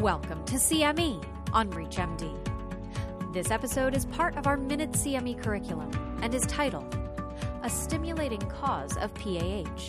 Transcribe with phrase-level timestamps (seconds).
[0.00, 1.24] Welcome to CME
[1.54, 3.32] on ReachMD.
[3.32, 6.98] This episode is part of our Minute CME curriculum and is titled
[7.62, 9.88] A Stimulating Cause of PAH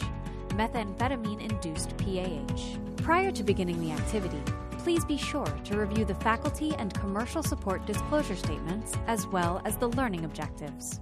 [0.52, 3.04] Methamphetamine Induced PAH.
[3.04, 4.42] Prior to beginning the activity,
[4.78, 9.76] please be sure to review the faculty and commercial support disclosure statements as well as
[9.76, 11.02] the learning objectives.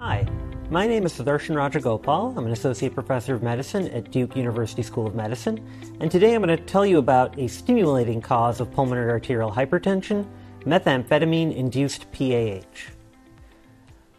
[0.00, 0.26] Hi,
[0.70, 2.36] my name is Sudarshan Rajagopal.
[2.36, 5.58] I'm an associate professor of medicine at Duke University School of Medicine,
[5.98, 10.24] and today I'm going to tell you about a stimulating cause of pulmonary arterial hypertension,
[10.60, 12.92] methamphetamine induced PAH.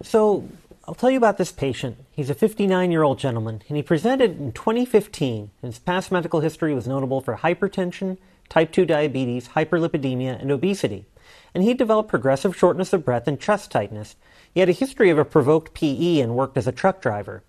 [0.04, 0.45] So,
[0.86, 1.95] I'll tell you about this patient.
[2.12, 5.52] He's a 59 year old gentleman, and he presented in 2015.
[5.62, 8.18] His past medical history was notable for hypertension,
[8.50, 11.06] type 2 diabetes, hyperlipidemia, and obesity.
[11.53, 14.16] And he developed progressive shortness of breath and chest tightness,
[14.53, 17.44] he had a history of a provoked PE and worked as a truck driver.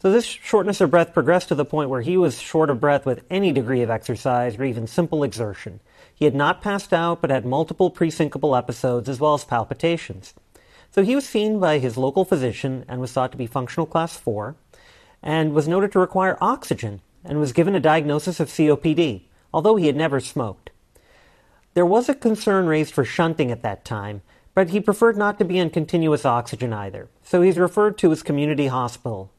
[0.00, 3.06] So this shortness of breath progressed to the point where he was short of breath
[3.06, 5.80] with any degree of exercise or even simple exertion.
[6.14, 10.34] He had not passed out but had multiple presyncopal episodes as well as palpitations.
[10.90, 14.16] So he was seen by his local physician and was thought to be functional class
[14.16, 14.54] 4
[15.22, 19.86] and was noted to require oxygen and was given a diagnosis of COPD, although he
[19.86, 20.70] had never smoked.
[21.76, 24.22] There was a concern raised for shunting at that time,
[24.54, 28.22] but he preferred not to be on continuous oxygen either, so he's referred to his
[28.22, 29.30] community hospital.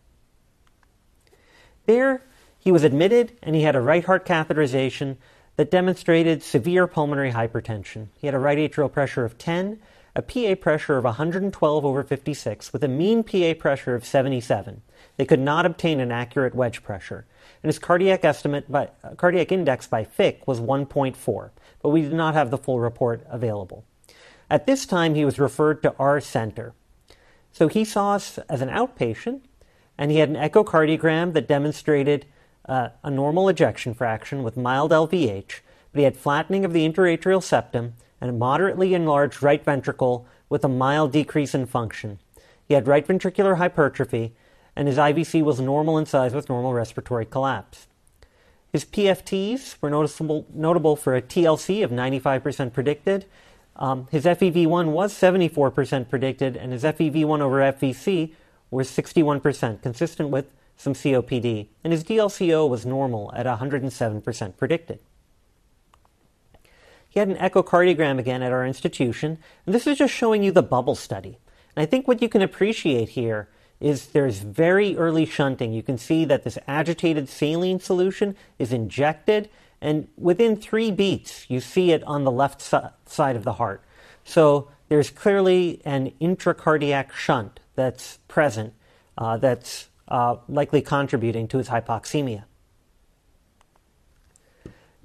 [1.87, 2.21] There,
[2.59, 5.17] he was admitted and he had a right heart catheterization
[5.55, 8.09] that demonstrated severe pulmonary hypertension.
[8.19, 9.79] He had a right atrial pressure of 10,
[10.17, 14.81] a PA pressure of 112 over 56, with a mean PA pressure of 77.
[15.15, 17.27] They could not obtain an accurate wedge pressure.
[17.61, 21.51] And his cardiac estimate by uh, cardiac index by Fick was 1.4,
[21.83, 23.85] but we did not have the full report available.
[24.49, 26.73] At this time, he was referred to our center.
[27.51, 29.41] So he saw us as an outpatient,
[29.99, 32.25] and he had an echocardiogram that demonstrated
[32.65, 35.59] uh, a normal ejection fraction with mild LVH,
[35.91, 40.63] but he had flattening of the interatrial septum and a moderately enlarged right ventricle with
[40.63, 42.19] a mild decrease in function.
[42.67, 44.33] He had right ventricular hypertrophy,
[44.75, 47.87] and his IVC was normal in size with normal respiratory collapse.
[48.71, 53.25] His PFTs were noticeable, notable for a TLC of 95% predicted
[53.77, 58.33] um, his FEV1 was 74% predicted, and his FEV1 over FVC
[58.71, 64.99] was 61%, consistent with some COPD, and his DLCO was normal at 107% predicted.
[67.17, 70.61] He had an echocardiogram again at our institution, and this is just showing you the
[70.61, 71.39] bubble study.
[71.75, 75.73] And I think what you can appreciate here is there's very early shunting.
[75.73, 79.49] You can see that this agitated saline solution is injected,
[79.81, 83.81] and within three beats, you see it on the left si- side of the heart.
[84.23, 88.75] So there's clearly an intracardiac shunt that's present
[89.17, 92.43] uh, that's uh, likely contributing to his hypoxemia.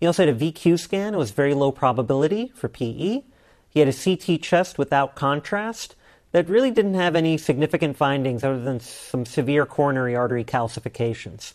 [0.02, 1.14] He also had a VQ scan.
[1.14, 3.22] It was very low probability for PE.
[3.70, 5.94] He had a CT chest without contrast
[6.32, 11.52] that really didn't have any significant findings other than some severe coronary artery calcifications.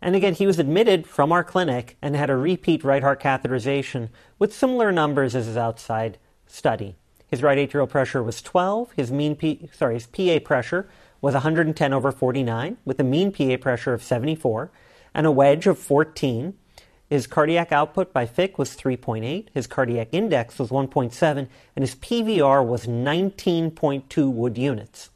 [0.00, 4.08] And again, he was admitted from our clinic and had a repeat right heart catheterization
[4.38, 6.96] with similar numbers as his outside study.
[7.26, 8.92] His right atrial pressure was 12.
[8.92, 10.88] His mean P, sorry, his PA pressure
[11.20, 14.70] was 110 over 49 with a mean PA pressure of 74
[15.12, 16.54] and a wedge of 14.
[17.08, 19.46] His cardiac output by Fick was 3.8.
[19.54, 25.10] His cardiac index was 1.7 and his PVR was 19.2 Wood units.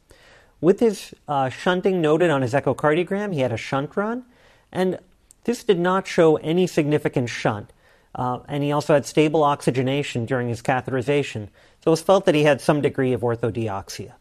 [0.61, 4.25] With his uh, shunting noted on his echocardiogram, he had a shunt run
[4.71, 4.99] and
[5.45, 7.73] this did not show any significant shunt.
[8.15, 11.49] Uh, and he also had stable oxygenation during his catheterization,
[11.81, 14.13] so it was felt that he had some degree of orthodeoxia.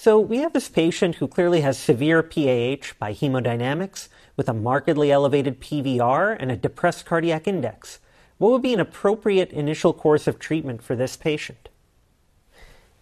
[0.00, 5.10] So we have this patient who clearly has severe PAH by hemodynamics with a markedly
[5.10, 7.98] elevated PVR and a depressed cardiac index.
[8.38, 11.68] What would be an appropriate initial course of treatment for this patient?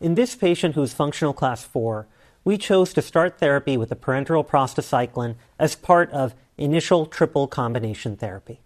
[0.01, 2.07] In this patient who is functional class 4,
[2.45, 8.16] we chose to start therapy with the parenteral prostacyclin as part of initial triple combination
[8.16, 8.63] therapy.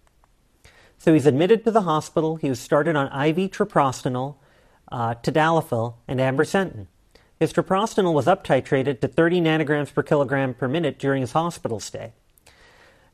[0.97, 2.37] So he's admitted to the hospital.
[2.37, 4.35] He was started on IV treprostinil,
[4.89, 6.87] uh, tadalafil, and ambrisentan.
[7.41, 12.13] His treprostinil was uptitrated to 30 nanograms per kilogram per minute during his hospital stay.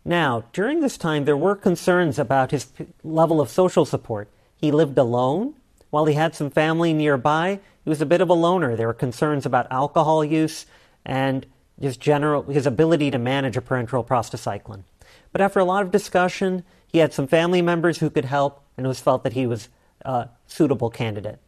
[0.03, 4.27] Now, during this time, there were concerns about his p- level of social support.
[4.57, 5.53] He lived alone.
[5.91, 8.75] While he had some family nearby, he was a bit of a loner.
[8.75, 10.65] There were concerns about alcohol use
[11.05, 11.45] and
[11.79, 14.83] his general his ability to manage a parenteral prostacyclin.
[15.31, 18.85] But after a lot of discussion, he had some family members who could help, and
[18.85, 19.69] it was felt that he was
[20.01, 21.39] a suitable candidate.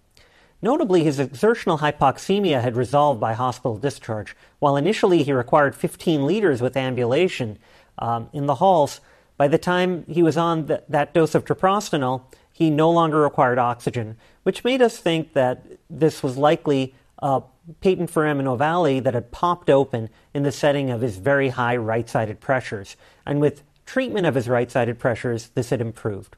[0.62, 4.36] Notably, his exertional hypoxemia had resolved by hospital discharge.
[4.60, 7.58] While initially he required 15 liters with ambulation
[7.98, 9.00] um, in the halls,
[9.40, 13.58] By the time he was on th- that dose of treprostinil, he no longer required
[13.58, 17.44] oxygen, which made us think that this was likely a
[17.80, 22.10] patent foramen ovale that had popped open in the setting of his very high right
[22.10, 22.98] sided pressures.
[23.26, 26.36] And with treatment of his right sided pressures, this had improved.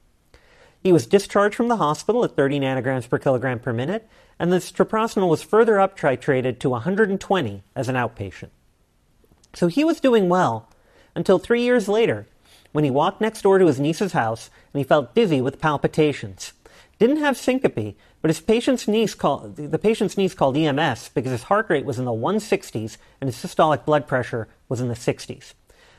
[0.82, 4.08] He was discharged from the hospital at 30 nanograms per kilogram per minute,
[4.40, 8.50] and the treprostinil was further up titrated to 120 as an outpatient.
[9.54, 10.70] So he was doing well
[11.16, 12.26] until three years later
[12.72, 16.54] when he walked next door to his niece's house and he felt dizzy with palpitations.
[17.00, 21.44] Didn't have syncope, but his patient's niece called, the patient's niece called EMS because his
[21.44, 25.54] heart rate was in the 160s and his systolic blood pressure was in the 60s.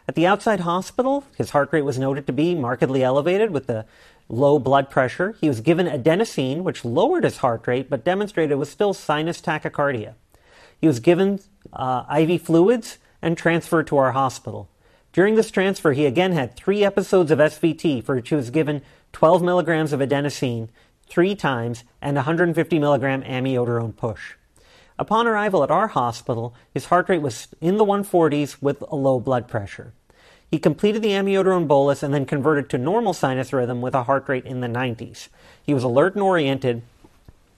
[0.08, 3.84] At the outside hospital, his heart rate was noted to be markedly elevated with the
[4.28, 5.34] low blood pressure.
[5.40, 10.14] He was given adenosine, which lowered his heart rate but demonstrated was still sinus tachycardia.
[10.80, 11.40] He was given
[11.72, 14.68] uh, IV fluids and transferred to our hospital.
[15.12, 18.82] During this transfer, he again had three episodes of SVT for which he was given
[19.12, 20.68] 12 milligrams of adenosine
[21.06, 24.34] three times and 150 milligram amiodarone push.
[24.98, 29.20] Upon arrival at our hospital, his heart rate was in the 140s with a low
[29.20, 29.92] blood pressure.
[30.52, 34.28] He completed the amiodarone bolus and then converted to normal sinus rhythm with a heart
[34.28, 35.28] rate in the 90s.
[35.64, 36.82] He was alert and oriented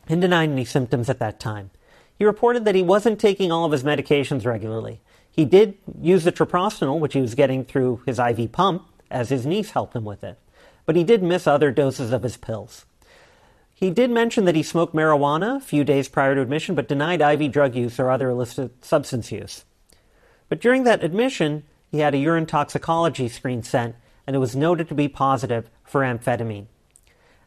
[0.07, 1.71] and denied any symptoms at that time.
[2.17, 5.01] He reported that he wasn't taking all of his medications regularly.
[5.29, 9.45] He did use the treprostinil, which he was getting through his IV pump, as his
[9.45, 10.39] niece helped him with it.
[10.87, 12.87] But he did miss other doses of his pills.
[13.75, 17.21] He did mention that he smoked marijuana a few days prior to admission, but denied
[17.21, 19.65] IV drug use or other illicit substance use.
[20.49, 21.65] But during that admission,
[21.95, 23.95] he had a urine toxicology screen sent,
[24.27, 26.67] and it was noted to be positive for amphetamine.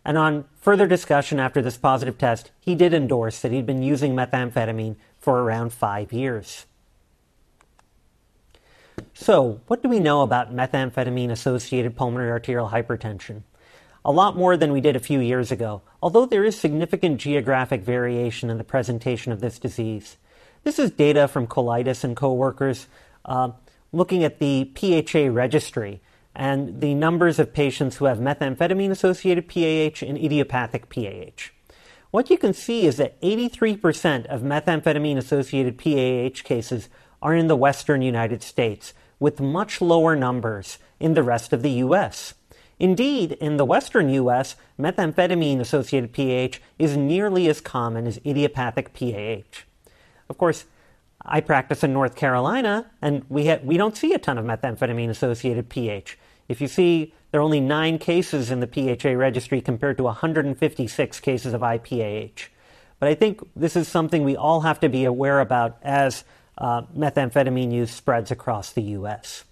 [0.06, 4.16] And on further discussion after this positive test, he did endorse that he'd been using
[4.16, 6.66] methamphetamine for around five years.
[9.14, 13.42] So, what do we know about methamphetamine associated pulmonary arterial hypertension?
[14.06, 17.82] A lot more than we did a few years ago, although there is significant geographic
[17.82, 20.16] variation in the presentation of this disease.
[20.64, 22.88] This is data from Kolaitis and co-workers
[23.26, 23.52] uh,
[23.92, 26.02] looking at the PHA registry
[26.36, 31.52] and the numbers of patients who have methamphetamine associated PAH and idiopathic PAH.
[32.12, 36.90] What you can see is that 83% of methamphetamine associated PAH cases
[37.22, 41.72] are in the western United States, with much lower numbers in the rest of the
[41.72, 42.36] U.S.
[42.80, 49.64] Indeed, in the western U.S., methamphetamine associated PAH is nearly as common as idiopathic PAH.
[50.30, 50.66] Of course,
[51.26, 55.10] I practice in North Carolina, and we, ha- we don't see a ton of methamphetamine
[55.10, 56.18] associated PH.
[56.48, 61.20] If you see, there are only nine cases in the PHA registry compared to 156
[61.20, 62.48] cases of IPAH.
[63.00, 66.24] But I think this is something we all have to be aware about as
[66.58, 69.44] uh, methamphetamine use spreads across the U.S.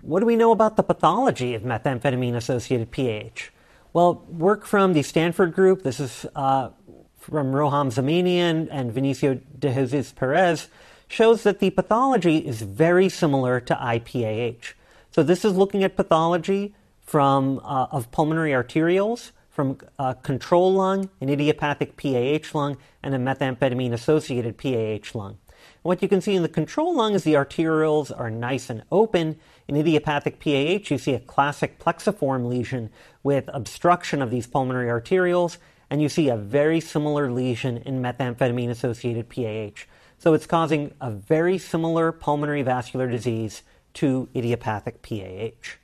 [0.00, 3.50] What do we know about the pathology of methamphetamine associated PAH?
[3.92, 6.70] Well, work from the Stanford group, this is uh,
[7.18, 10.68] from Roham Zamanian and Vinicio de Jesus Perez,
[11.08, 14.74] shows that the pathology is very similar to IPAH.
[15.10, 21.08] So this is looking at pathology from uh, of pulmonary arterioles, from a control lung,
[21.20, 25.38] an idiopathic PAH lung, and a methamphetamine associated PAH lung.
[25.82, 29.38] What you can see in the control lung is the arterioles are nice and open.
[29.66, 32.90] In idiopathic PAH, you see a classic plexiform lesion
[33.22, 35.56] with obstruction of these pulmonary arterioles,
[35.90, 39.84] and you see a very similar lesion in methamphetamine associated PAH.
[40.18, 43.62] So it's causing a very similar pulmonary vascular disease
[43.94, 45.78] to idiopathic PAH.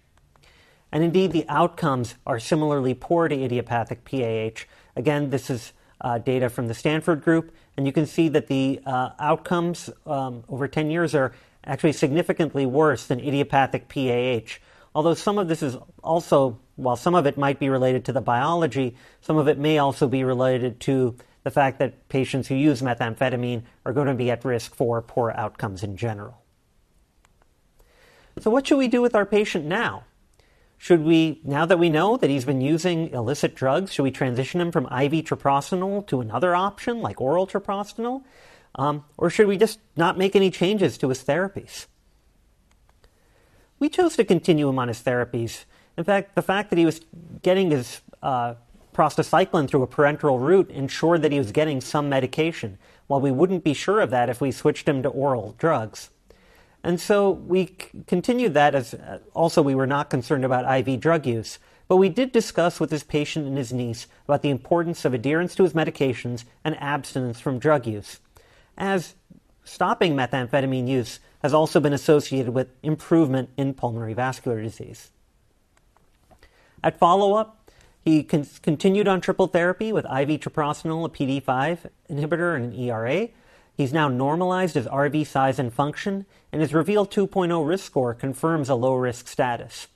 [0.92, 4.64] And indeed, the outcomes are similarly poor to idiopathic PAH.
[4.96, 8.80] Again, this is uh, data from the Stanford group, and you can see that the
[8.86, 11.32] uh, outcomes um, over 10 years are
[11.64, 14.58] actually significantly worse than idiopathic PAH.
[14.94, 18.20] Although some of this is also, while some of it might be related to the
[18.20, 22.80] biology, some of it may also be related to the fact that patients who use
[22.80, 26.42] methamphetamine are going to be at risk for poor outcomes in general.
[28.40, 30.04] So, what should we do with our patient now?
[30.78, 34.60] Should we, now that we know that he's been using illicit drugs, should we transition
[34.60, 38.22] him from IV treprostinil to another option like oral treprostinil?
[38.74, 41.86] Um, or should we just not make any changes to his therapies?
[43.84, 45.64] We chose to continue him on his therapies.
[45.98, 47.02] In fact, the fact that he was
[47.42, 48.54] getting his uh,
[48.94, 53.62] prostacyclin through a parenteral route ensured that he was getting some medication, while we wouldn't
[53.62, 56.08] be sure of that if we switched him to oral drugs.
[56.82, 60.98] And so we c- continued that as uh, also we were not concerned about IV
[60.98, 61.58] drug use.
[61.86, 65.54] But we did discuss with his patient and his niece about the importance of adherence
[65.56, 68.18] to his medications and abstinence from drug use.
[68.78, 69.14] As
[69.62, 75.10] stopping methamphetamine use has also been associated with improvement in pulmonary vascular disease.
[76.82, 77.70] At follow up,
[78.02, 83.28] he con- continued on triple therapy with IV treprostinil, a PD5 inhibitor, and an ERA.
[83.76, 88.70] He's now normalized his RV size and function, and his REVEAL 2.0 risk score confirms
[88.70, 89.88] a low risk status.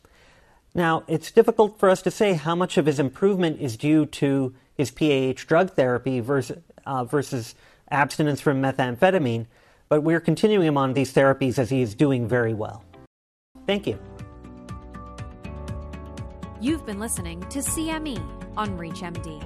[0.75, 4.55] Now, it's difficult for us to say how much of his improvement is due to
[4.77, 7.55] his PAH drug therapy versus, uh, versus
[7.91, 9.47] abstinence from methamphetamine,
[9.89, 12.85] but we're continuing him on these therapies as he is doing very well.
[13.67, 13.99] Thank you.
[16.61, 18.21] You've been listening to CME
[18.57, 19.41] on ReachMD.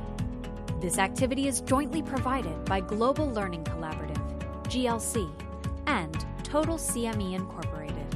[0.80, 4.16] This activity is jointly provided by Global Learning Collaborative,
[4.64, 5.30] GLC,
[5.86, 8.06] and Total CME Incorporated,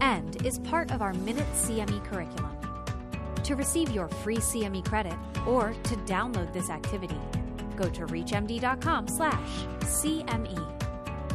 [0.00, 2.56] and is part of our Minute CME curriculum.
[3.44, 5.14] To receive your free CME credit
[5.46, 7.20] or to download this activity,
[7.76, 10.79] go to reachmd.com/cme.